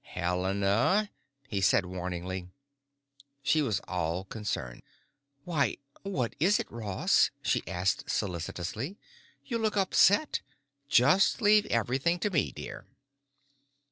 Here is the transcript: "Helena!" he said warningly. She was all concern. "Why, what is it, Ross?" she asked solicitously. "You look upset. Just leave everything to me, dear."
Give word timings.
"Helena!" 0.03 1.11
he 1.47 1.61
said 1.61 1.85
warningly. 1.85 2.49
She 3.43 3.61
was 3.61 3.79
all 3.81 4.23
concern. 4.25 4.81
"Why, 5.43 5.77
what 6.01 6.35
is 6.39 6.59
it, 6.59 6.71
Ross?" 6.71 7.29
she 7.43 7.61
asked 7.67 8.09
solicitously. 8.09 8.97
"You 9.45 9.59
look 9.59 9.77
upset. 9.77 10.41
Just 10.89 11.39
leave 11.39 11.67
everything 11.67 12.17
to 12.21 12.31
me, 12.31 12.51
dear." 12.51 12.87